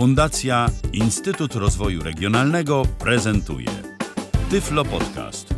[0.00, 3.68] Fundacja Instytut Rozwoju Regionalnego prezentuje
[4.50, 5.54] Tyflo Podcast.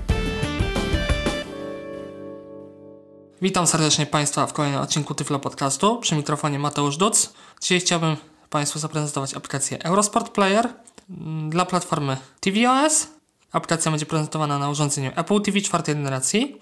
[3.42, 5.98] Witam serdecznie Państwa w kolejnym odcinku Tyflo Podcastu.
[5.98, 7.32] Przy mikrofonie Mateusz Duc.
[7.60, 8.16] Dzisiaj chciałbym
[8.50, 10.68] Państwu zaprezentować aplikację Eurosport Player
[11.11, 13.06] mm, dla platformy tvOS.
[13.52, 16.56] Aplikacja będzie prezentowana na urządzeniu Apple TV czwartej generacji.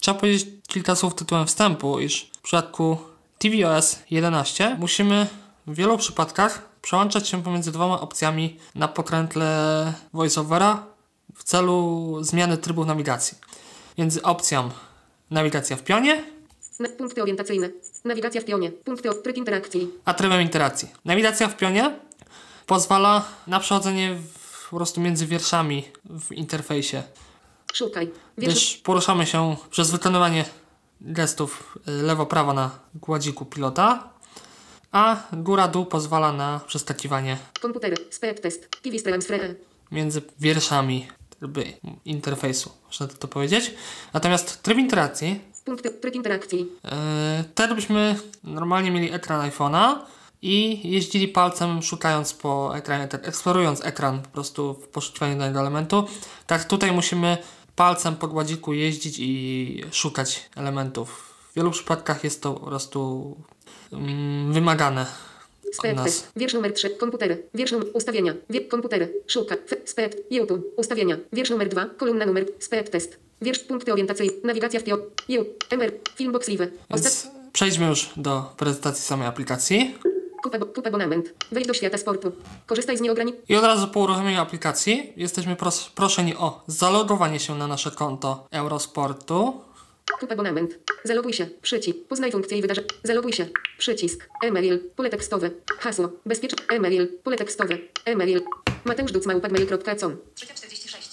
[0.00, 2.98] Trzeba powiedzieć kilka słów tytułem wstępu, iż w przypadku
[3.38, 5.26] tvOS 11 musimy
[5.66, 10.86] w wielu przypadkach przełączać się pomiędzy dwoma opcjami na pokrętle VoiceOvera
[11.34, 13.38] w celu zmiany trybu nawigacji.
[13.98, 14.70] Między opcją
[15.30, 16.24] nawigacja w pionie,
[16.98, 17.70] punkty orientacyjne.
[18.04, 18.70] Nawigacja w pionie.
[18.72, 19.90] Punkty tryb interakcji.
[20.04, 20.88] a trybem interakcji.
[21.04, 21.98] Nawigacja w pionie
[22.66, 27.02] pozwala na przechodzenie w, po prostu między wierszami w interfejsie,
[27.74, 28.06] Szukaj.
[28.06, 28.54] Wiersz.
[28.54, 30.44] gdyż poruszamy się przez wykonywanie
[31.00, 34.08] gestów y, lewo-prawo na gładziku pilota,
[34.94, 37.96] a góra-dół pozwala na przeskakiwanie Komputery.
[38.10, 38.68] Speed test.
[39.90, 41.08] Między wierszami
[41.42, 41.64] jakby
[42.04, 43.74] interfejsu, można to powiedzieć.
[44.12, 46.66] Natomiast tryb interakcji Punkty tryb interakcji.
[47.58, 49.96] Yy, byśmy normalnie mieli ekran iPhone'a
[50.42, 56.06] i jeździli palcem szukając po ekranie, tak eksplorując ekran po prostu w poszukiwaniu danego elementu.
[56.46, 57.38] Tak tutaj musimy
[57.76, 61.33] palcem po gładziku jeździć i szukać elementów.
[61.54, 63.36] W wielu przypadkach jest to po prostu
[63.92, 65.06] mm, wymagane
[65.82, 66.32] test.
[66.36, 66.90] Wiersz numer 3.
[66.90, 67.42] Komputery.
[67.54, 68.34] Wiersz numer ustawienia.
[68.50, 69.22] Wie, komputery.
[69.26, 69.54] Szuka.
[69.54, 70.16] F, speed.
[70.30, 70.62] YouTube.
[70.76, 71.16] Ustawienia.
[71.32, 71.86] Wiersz numer 2.
[71.86, 72.46] Kolumna numer.
[72.58, 73.18] Speed test.
[73.42, 74.32] Wiersz punkty orientacyjne.
[74.44, 74.98] Nawigacja w pio.
[75.70, 75.92] MR.
[76.16, 76.60] Filmbox live.
[76.88, 77.02] Ostat...
[77.12, 79.98] Więc przejdźmy już do prezentacji samej aplikacji.
[80.42, 81.34] Kup, kup abonament.
[81.52, 82.32] Wejdź do świata sportu.
[82.66, 83.36] Korzystaj z nieogranic...
[83.48, 88.46] I od razu po uruchomieniu aplikacji jesteśmy pros- proszeni o zalogowanie się na nasze konto
[88.50, 89.60] Eurosportu.
[90.12, 90.78] Kup abonament.
[91.04, 91.46] Zaloguj się.
[91.62, 91.98] Przycisk.
[92.08, 92.88] Poznaj funkcje i wydarzenia.
[93.04, 93.46] Zaloguj się.
[93.78, 94.28] Przycisk.
[94.44, 94.80] E-mail.
[94.96, 95.50] Pole tekstowe.
[95.78, 96.12] Hasło.
[96.26, 96.58] Bezpieczne.
[96.68, 97.08] E-mail.
[97.22, 97.78] Pole tekstowe.
[98.04, 98.42] E-mail.
[98.84, 100.16] Mateusz Ducmałpagmail.com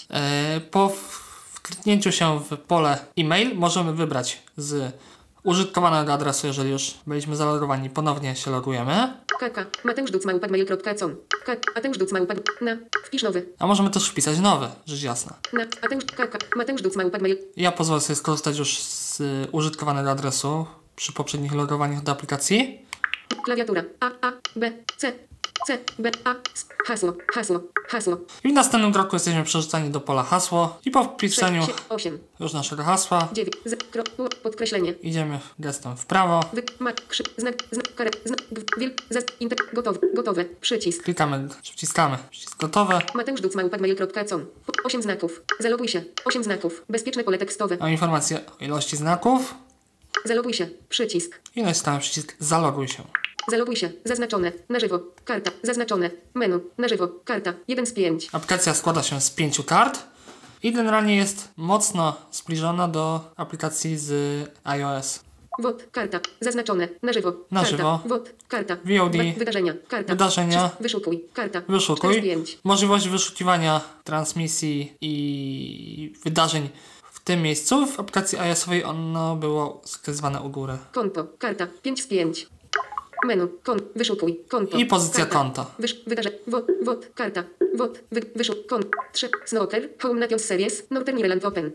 [0.10, 0.94] E, po
[1.54, 4.94] wkliknięciu się w pole e-mail możemy wybrać z
[5.44, 9.14] użytkowanego adresu, jeżeli już byliśmy zalogowani, ponownie się logujemy.
[9.40, 9.66] Kaka.
[9.84, 11.16] Mateusz Ducmałpagmail.com
[11.46, 11.72] Kaka.
[11.76, 12.38] Mateusz Ducmałpag...
[12.62, 12.78] Na.
[13.06, 13.46] Wpisz nowy.
[13.60, 15.36] A możemy też wpisać nowy, rzecz jasna.
[15.54, 15.66] Na.
[15.82, 16.06] Mateusz...
[16.06, 16.38] Kaka.
[16.56, 17.38] Mateusz Ducmałpagmail...
[17.58, 20.66] Ja pozwolę sobie skorzystać już z y, użytkowanego adresu
[20.96, 22.86] przy poprzednich logowaniach do aplikacji.
[23.46, 23.84] Klawiatura.
[24.00, 24.12] A.
[24.22, 24.32] A.
[24.56, 24.72] B.
[24.98, 25.31] C.
[25.68, 25.78] C.
[26.00, 26.12] B.
[26.24, 26.36] A.
[26.88, 27.14] Hasło.
[27.34, 27.60] Hasło.
[27.88, 28.18] Hasło.
[28.44, 32.20] I w następnym kroku jesteśmy przerzucani do pola hasło i po wpisaniu 8.
[32.40, 33.56] już naszego hasła 9.
[33.66, 33.84] Z.
[33.84, 34.04] Kro.
[34.44, 34.92] Podkreślenie.
[34.92, 36.64] idziemy gestem w prawo, Wy.
[36.80, 36.92] Ma.
[37.08, 37.24] Krzy.
[37.38, 37.56] Znak.
[37.72, 37.96] Znak.
[37.96, 38.10] Kare.
[38.26, 38.40] Znak.
[38.78, 38.92] Wiel.
[39.10, 39.24] Zas.
[39.40, 39.58] Inter.
[39.74, 40.00] Gotowe.
[40.14, 40.46] Gotowe.
[40.46, 41.04] Przycisk.
[41.04, 43.02] klikamy, czy wciskamy przycisk gotowe.
[43.16, 44.46] Mateusz Ducmałpagmail.com
[44.84, 45.42] 8 znaków.
[45.60, 46.04] Zaloguj się.
[46.26, 46.84] 8 znaków.
[46.90, 47.78] Bezpieczne pole tekstowe.
[47.78, 49.56] Mam informację o ilości znaków
[50.26, 50.68] Zaloguj się.
[50.90, 51.42] Przycisk.
[51.56, 53.04] i naciskamy przycisk zaloguj się.
[53.48, 53.92] Zaloguj się.
[54.06, 54.52] Zaznaczone.
[54.70, 55.00] Na żywo.
[55.26, 55.52] Karta.
[55.64, 56.10] Zaznaczone.
[56.34, 56.60] Menu.
[56.78, 57.08] Na żywo.
[57.26, 57.54] Karta.
[57.68, 58.30] 1 z 5.
[58.32, 60.00] Aplikacja składa się z pięciu kart
[60.64, 64.12] i generalnie jest mocno zbliżona do aplikacji z
[64.64, 65.20] iOS.
[65.60, 65.88] WOD.
[65.92, 66.20] Karta.
[66.42, 66.88] Zaznaczone.
[67.04, 67.34] Na żywo.
[67.52, 67.78] Na karta.
[67.78, 68.00] żywo.
[68.06, 68.34] WOD.
[68.48, 68.76] Karta.
[68.76, 69.18] VOD.
[69.18, 69.74] Wy- Wydarzenia.
[69.88, 70.14] Karta.
[70.14, 70.70] Wydarzenia.
[70.80, 71.24] Wyszukuj.
[71.34, 71.62] Karta.
[71.70, 72.10] Wyszukuj.
[72.10, 72.58] 4 z 5.
[72.64, 76.70] Możliwość wyszukiwania transmisji i wydarzeń
[77.12, 77.86] w tym miejscu.
[77.88, 80.78] W aplikacji iOS-owej ono było wskazywane u góry.
[80.92, 81.28] Konto.
[81.40, 81.68] Karta.
[81.82, 82.48] 5 z 5.
[83.26, 83.48] Menu.
[83.64, 83.80] Kon.
[83.96, 84.40] Wyszukuj.
[84.50, 84.78] Konto.
[84.78, 85.40] I pozycja karta.
[85.40, 85.66] konta.
[85.80, 86.04] Wysz.
[86.08, 86.38] Wydarzenie.
[86.48, 86.66] WOD.
[86.84, 87.08] WOD.
[87.16, 87.44] Karta.
[87.78, 88.00] WOD.
[88.12, 88.22] Wy.
[88.36, 88.68] Wyszuk.
[88.68, 88.86] Kont.
[89.14, 89.30] 3.
[89.46, 89.90] Snooker.
[90.02, 90.84] Home Nations Series.
[90.90, 91.72] Northern Ireland Open.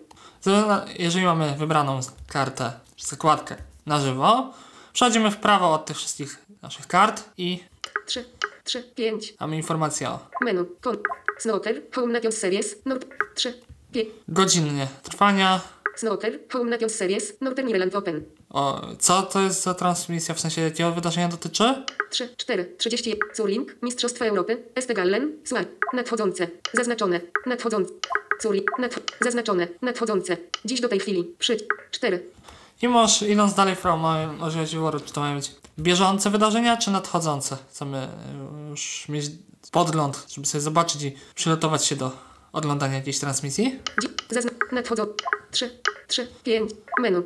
[0.98, 4.52] Jeżeli mamy wybraną kartę, zakładkę na żywo,
[4.92, 7.64] przechodzimy w prawo od tych wszystkich naszych kart i
[8.06, 8.24] 3.
[8.64, 8.82] 3.
[8.94, 9.34] 5.
[9.40, 10.66] mamy informację o Menu.
[10.80, 10.96] Kon.
[11.38, 11.82] Snooker.
[11.94, 12.76] Home Nations Series.
[12.84, 13.06] Nord.
[13.34, 13.62] 3.
[13.92, 14.08] 5.
[14.28, 15.60] godzinie trwania,
[15.96, 16.38] Snooker.
[16.52, 17.40] Home Nations Series.
[17.40, 18.24] Northern Ireland Open.
[18.50, 21.84] o co to jest za transmisja, w sensie jakiego wydarzenia dotyczy.
[22.10, 27.92] 3, 4, 30, Curling, Mistrzostwa Europy, Este Gallen, Słuchaj, nadchodzące, zaznaczone, nadchodzące,
[28.42, 31.56] Curling, nadch zaznaczone, nadchodzące, dziś do tej chwili, przy,
[31.90, 32.22] 4,
[32.82, 36.90] I możesz, idąc dalej prawo, mamy możliwość wyboru, czy to mają być bieżące wydarzenia, czy
[36.90, 37.56] nadchodzące.
[37.70, 38.08] Chcemy
[38.66, 39.24] y, już mieć
[39.72, 42.10] podgląd, żeby sobie zobaczyć i przygotować się do
[42.52, 43.80] oglądania jakiejś transmisji.
[44.30, 45.06] zazna, nadchodzą,
[45.56, 45.70] 3,
[46.08, 46.70] 3, 5,
[47.00, 47.22] menu,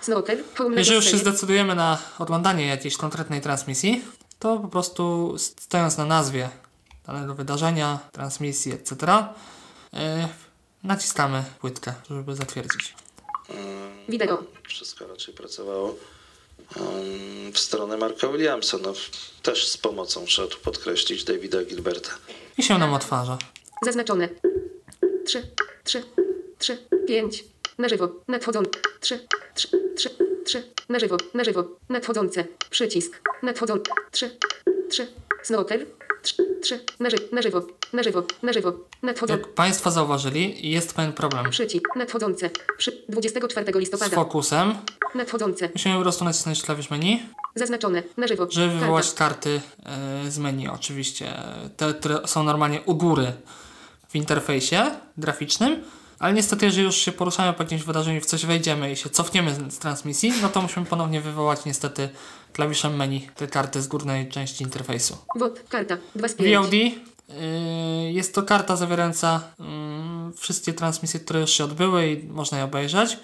[0.00, 0.38] Snooker,
[0.76, 4.04] Jeżeli już się zdecydujemy na oglądanie jakiejś konkretnej transmisji,
[4.38, 6.48] to po prostu stojąc na nazwie
[7.06, 8.96] danego wydarzenia, transmisji, etc.,
[9.92, 9.98] yy,
[10.84, 12.94] naciskamy płytkę, żeby zatwierdzić.
[14.08, 15.96] wideo, Wszystko raczej pracowało
[17.52, 18.78] w stronę Marka Williamsa.
[18.82, 18.92] No,
[19.42, 22.10] też z pomocą, trzeba tu podkreślić, Davida Gilberta.
[22.58, 23.38] I się nam odtwarza.
[23.84, 24.28] zaznaczone,
[25.26, 25.50] 3,
[25.84, 26.04] 3,
[26.58, 26.78] 3,
[27.08, 27.44] 5,
[27.78, 28.62] na żywo, nadchodzą,
[29.00, 30.10] 3, 3, 3,
[30.44, 33.74] 3, na żywo, na żywo, nadchodzące, przycisk, nadchodzą,
[34.10, 34.38] 3,
[34.90, 35.06] 3,
[35.42, 35.86] Snooker,
[36.22, 36.80] Trz- Trzy.
[37.00, 37.62] Na, ży- na żywo.
[37.92, 38.22] Na żywo.
[38.42, 38.72] Na żywo.
[39.02, 39.32] Nadchodzą.
[39.34, 41.88] Jak Państwo zauważyli, jest pewien problem Przycisk.
[41.96, 42.50] Nadchodzące.
[42.78, 44.16] Przy 24 z listopada.
[44.16, 44.74] fokusem.
[45.14, 45.68] Nadchodzące.
[45.74, 47.22] Musimy po prostu nacisnąć klawisz menu,
[47.54, 48.02] Zaznaczone.
[48.16, 48.46] Na żywo.
[48.50, 48.80] żeby Karta.
[48.80, 49.60] wywołać karty
[50.26, 51.34] e, z menu oczywiście.
[51.76, 53.32] Te, które są normalnie u góry
[54.08, 55.84] w interfejsie graficznym.
[56.22, 59.54] Ale niestety, jeżeli już się poruszamy po jakimś wydarzeniu w coś wejdziemy i się cofniemy
[59.54, 62.08] z, z transmisji, no to musimy ponownie wywołać niestety
[62.52, 65.16] klawiszem menu te karty z górnej części interfejsu.
[65.36, 65.60] WOD.
[65.68, 65.96] Karta.
[66.14, 66.56] 2 z 5.
[66.56, 66.72] VOD
[68.10, 69.40] jest to karta zawierająca
[70.30, 73.18] y, wszystkie transmisje, które już się odbyły i można je obejrzeć.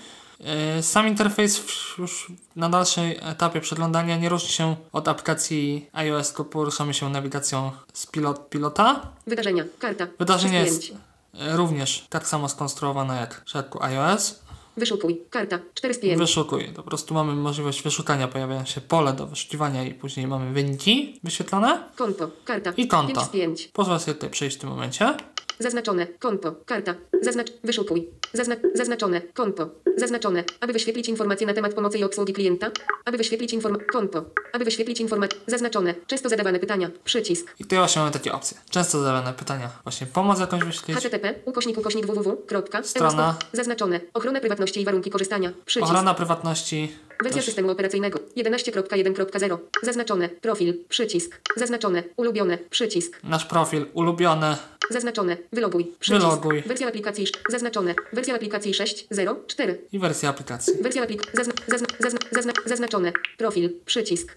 [0.79, 1.63] Y, Sam interfejs
[1.99, 7.71] już na dalszej etapie przeglądania nie różni się od aplikacji iOS, tylko poruszamy się nawigacją
[7.93, 9.01] z pilot, pilota.
[9.27, 9.65] Wydarzenia.
[9.79, 10.07] Karta.
[10.19, 11.08] Wydarzenie 3 z jest 5.
[11.35, 14.41] również tak samo skonstruowane jak w przypadku iOS.
[14.77, 15.21] Wyszukuj.
[15.31, 15.59] Karta.
[15.75, 16.19] 4 z 5.
[16.19, 16.65] Wyszukuj.
[16.77, 21.89] Po prostu mamy możliwość wyszukania, pojawia się pole do wyszukiwania i później mamy wyniki wyświetlone
[21.97, 22.31] Konto.
[22.45, 22.73] Karta.
[22.77, 23.15] i konto.
[23.15, 23.69] 5 z 5.
[23.69, 25.17] Pozwolę sobie tutaj przejść w tym momencie.
[25.59, 26.07] Zaznaczone.
[26.07, 26.55] Konto.
[26.67, 26.95] Karta.
[27.23, 27.49] Zaznacz.
[27.65, 28.09] Wyszukuj.
[28.33, 29.21] Zazna zaznaczone.
[29.21, 29.71] Konto.
[29.97, 30.45] Zaznaczone.
[30.61, 32.71] Aby wyświetlić informacje na temat pomocy i obsługi klienta.
[33.05, 33.87] Aby wyświetlić informacje.
[33.87, 34.25] Konto.
[34.53, 35.39] Aby wyświetlić informacje.
[35.47, 35.95] Zaznaczone.
[36.07, 36.91] Często zadawane pytania.
[37.05, 37.55] Przycisk.
[37.59, 38.57] I tutaj właśnie mamy takie opcje.
[38.71, 39.71] Często zadawane pytania.
[39.83, 40.99] Właśnie pomoc jakąś wyświetlić.
[40.99, 41.35] HTTP.
[41.45, 42.47] Ukośnik ukośnik www.
[42.47, 42.83] Kropka.
[42.83, 43.37] Strona.
[43.53, 44.01] Zaznaczone.
[44.15, 45.53] Ochrona prywatności i warunki korzystania.
[45.67, 45.91] Przycisk.
[45.91, 46.93] Ochrona prywatności.
[47.23, 49.59] Wersja systemu operacyjnego 11.1.0.
[49.83, 50.29] Zaznaczone.
[50.29, 50.85] Profil.
[50.89, 51.41] Przycisk.
[51.57, 52.03] Zaznaczone.
[52.17, 52.59] Ulubione.
[52.59, 53.21] Przycisk.
[53.25, 53.87] Nasz profil.
[53.95, 54.57] Ulubione.
[54.91, 55.37] Zaznaczone.
[55.53, 55.93] Wyloguj.
[56.01, 56.27] Przycisk.
[56.27, 56.63] Wyloguj.
[56.63, 57.27] Wersja aplikacji.
[57.49, 57.95] Zaznaczone.
[58.13, 59.75] Wersja aplikacji 6.0.4.
[59.93, 60.75] I wersja aplikacji.
[60.83, 61.23] Wersja aplik.
[61.35, 63.13] Zazna, zazna, zazna, zazna, zaznaczone.
[63.37, 63.71] Profil.
[63.85, 64.37] Przycisk.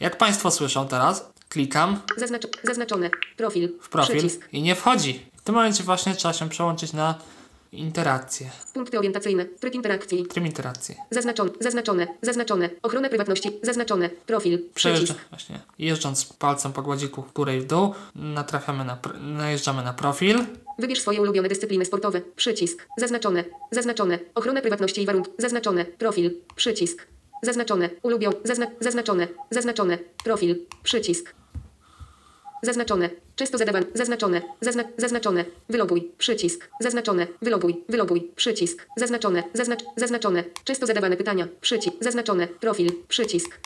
[0.00, 3.10] Jak Państwo słyszą teraz, klikam Zaznacz, zaznaczone.
[3.36, 3.78] Profil.
[3.80, 4.48] w profil Przycisk.
[4.52, 5.26] i nie wchodzi.
[5.36, 7.14] W tym momencie właśnie trzeba się przełączyć na
[7.72, 8.50] interakcję.
[8.74, 9.44] Punkty orientacyjne.
[9.44, 10.26] Tryb interakcji.
[10.26, 10.94] Tryb interakcji.
[11.10, 11.50] Zaznaczone.
[11.60, 12.06] Zaznaczone.
[12.22, 12.70] Zaznaczone.
[12.82, 13.50] Ochrona prywatności.
[13.62, 14.08] Zaznaczone.
[14.08, 14.62] Profil.
[14.74, 19.82] Przejeżdża, właśnie, jeżdżąc palcem po gładziku w górę i w dół, natrafiamy na, pr- najeżdżamy
[19.82, 20.44] na profil.
[20.78, 22.20] Wybierz swoje ulubione dyscypliny sportowe.
[22.36, 22.86] Przycisk.
[22.96, 23.44] Zaznaczone.
[23.70, 24.18] Zaznaczone.
[24.34, 25.30] Ochrona prywatności i warunki.
[25.38, 25.84] Zaznaczone.
[25.84, 26.36] Profil.
[26.56, 27.06] Przycisk.
[27.42, 27.90] Zaznaczone.
[28.02, 28.30] Ulubią.
[28.44, 29.28] Zazna, zaznaczone.
[29.50, 29.98] Zaznaczone.
[30.24, 30.66] Profil.
[30.82, 31.34] Przycisk.
[32.62, 33.10] Zaznaczone.
[33.36, 33.86] Często zadawane.
[33.94, 34.42] Zaznaczone.
[34.60, 35.44] Zazna, zaznaczone.
[35.68, 36.12] Wyloguj.
[36.18, 36.70] Przycisk.
[36.80, 37.26] Zaznaczone.
[37.42, 37.84] Wyloguj.
[37.88, 38.30] Wyloguj.
[38.36, 38.86] Przycisk.
[38.96, 39.42] Zaznaczone.
[39.54, 40.44] Zaznacz, zaznaczone.
[40.64, 41.48] Często zadawane pytania.
[41.60, 41.96] Przycisk.
[42.00, 42.46] Zaznaczone.
[42.48, 42.92] Profil.
[43.08, 43.58] Przycisk.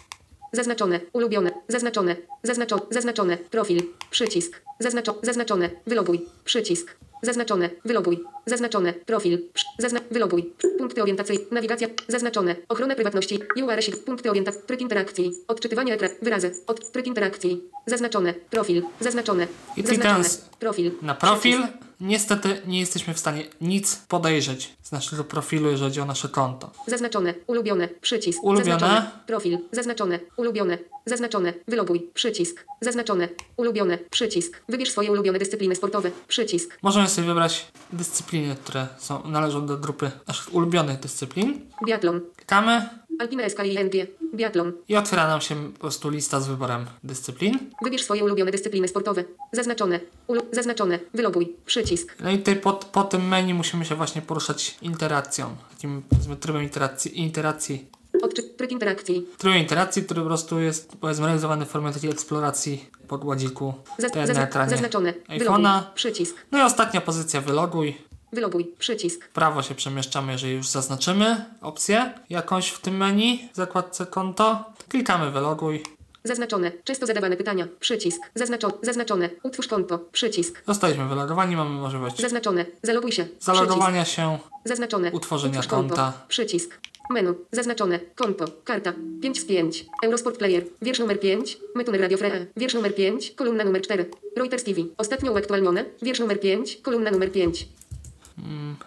[0.52, 1.00] Zaznaczone.
[1.12, 1.50] Ulubione.
[1.68, 2.16] Zaznaczone.
[2.42, 3.36] Zaznaczo, zaznaczone.
[3.36, 3.82] Profil.
[4.10, 4.60] Przycisk.
[4.80, 5.70] Zaznaczo, zaznaczone.
[5.86, 6.26] Wyloguj.
[6.44, 6.96] Przycisk.
[7.24, 7.70] Zaznaczone.
[7.84, 8.20] Wyloguj.
[8.46, 8.92] Zaznaczone.
[8.92, 9.38] Profil.
[9.54, 10.52] Przy- Zazna, wyloguj.
[10.78, 11.44] Punkty orientacyjne.
[11.50, 11.88] Nawigacja.
[12.08, 12.56] Zaznaczone.
[12.68, 13.38] Ochrona prywatności.
[13.62, 13.96] URL.
[14.06, 14.60] Punkty orientacji.
[14.66, 15.32] Tryb interakcji.
[15.48, 16.10] Odczytywanie ekran.
[16.22, 16.54] Wyrazy.
[16.66, 17.62] Od tryb interakcji.
[17.86, 18.34] Zaznaczone.
[18.50, 18.82] Profil.
[19.00, 19.46] Zaznaczone.
[19.76, 20.24] I Zaznaczone.
[20.60, 20.90] Profil.
[21.02, 21.62] Na profil.
[22.04, 26.70] Niestety nie jesteśmy w stanie nic podejrzeć z naszego profilu, jeżeli chodzi o nasze konto.
[26.86, 27.34] Zaznaczone.
[27.46, 27.88] Ulubione.
[27.88, 28.42] Przycisk.
[28.42, 28.70] Ulubione.
[28.70, 29.10] Zaznaczone.
[29.26, 29.58] Profil.
[29.72, 30.20] Zaznaczone.
[30.36, 30.78] Ulubione.
[31.06, 31.54] Zaznaczone.
[31.68, 32.10] Wyloguj.
[32.14, 32.66] Przycisk.
[32.80, 33.28] Zaznaczone.
[33.56, 33.98] Ulubione.
[34.10, 34.62] Przycisk.
[34.68, 36.10] Wybierz swoje ulubione dyscypliny sportowe.
[36.28, 36.78] Przycisk.
[36.82, 41.60] Możemy sobie wybrać dyscypliny, które są, należą do grupy naszych ulubionych dyscyplin.
[41.86, 42.20] Biatlon.
[42.36, 44.06] Klikamy Alpina SK i NG.
[44.34, 44.72] Biatlon.
[44.88, 47.58] i otwiera nam się po prostu lista z wyborem dyscyplin.
[47.84, 49.24] Wybierz swoje ulubione dyscypliny sportowe.
[49.52, 50.00] Zaznaczone.
[50.26, 50.98] Ulu zaznaczone.
[51.14, 51.52] Wyloguj.
[51.66, 52.16] Przycisk.
[52.20, 56.02] No i tutaj po, po tym menu musimy się właśnie poruszać interakcją, takim
[56.40, 57.86] trybem interakcji, interakcji.
[58.22, 58.56] Odczyt.
[58.56, 59.26] Tryb interakcji.
[59.38, 64.10] Trybem interakcji, który po prostu jest powiedzmy realizowany w formie takiej eksploracji po gładziku Zaz
[64.38, 65.14] ekranie zaznaczone.
[65.28, 65.82] IPhone'a.
[65.94, 66.36] Przycisk.
[66.52, 67.96] No i ostatnia pozycja wyloguj.
[68.34, 68.66] Wyloguj.
[68.78, 69.28] Przycisk.
[69.28, 74.64] Prawo się przemieszczamy, jeżeli już zaznaczymy opcję jakąś w tym menu, w zakładce konto.
[74.88, 75.82] Klikamy wyloguj.
[76.24, 76.72] Zaznaczone.
[76.84, 77.68] Często zadawane pytania.
[77.80, 78.20] Przycisk.
[78.34, 79.30] Zaznaczo zaznaczone.
[79.42, 79.98] Utwórz konto.
[79.98, 80.62] Przycisk.
[80.66, 82.66] Zostaliśmy wylogowani, mamy możliwość Zaznaczone.
[82.82, 83.26] Zaloguj się.
[83.40, 84.38] Zalogowania się.
[84.64, 85.10] Zaznaczone.
[85.12, 85.94] Utworzenia Utwórz konto.
[85.94, 86.12] konta.
[86.28, 86.78] Przycisk.
[87.10, 87.34] Menu.
[87.52, 88.00] Zaznaczone.
[88.14, 88.44] Konto.
[88.64, 88.92] Karta.
[89.22, 89.86] 5 z 5.
[90.04, 90.64] Eurosport Player.
[90.82, 91.58] Wiersz numer 5.
[91.74, 92.46] Metuner Radio Free.
[92.56, 93.30] Wiersz numer 5.
[93.30, 94.10] Kolumna numer 4.
[94.36, 94.80] Reuters TV.
[94.96, 95.84] Ostatnio uaktualnione.
[96.02, 96.76] Wiersz numer 5.
[96.82, 97.68] Kolumna numer 5.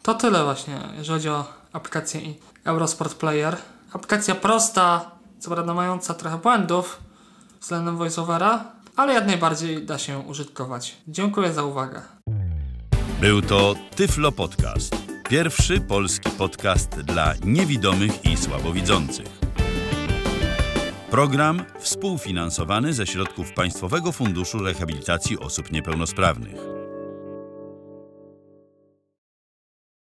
[0.02, 2.22] To tyle właśnie, jeżeli chodzi o aplikację
[2.64, 3.58] Eurosport Player.
[3.94, 7.00] Aplikacja prosta, co prawda mająca trochę błędów
[7.62, 10.98] względem voiceovera, ale jak najbardziej da się użytkować.
[11.08, 12.02] Dziękuję za uwagę.
[13.22, 14.96] Był to Tyflo Podcast.
[15.30, 19.28] Pierwszy polski podcast dla niewidomych i słabowidzących.
[21.12, 26.77] Program współfinansowany ze środków Państwowego Funduszu Rehabilitacji Osób Niepełnosprawnych.